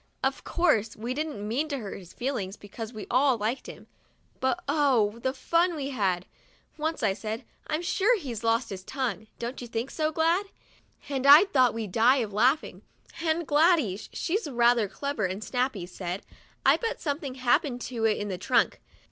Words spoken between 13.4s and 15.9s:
Gladys, she's rather clever and snappy,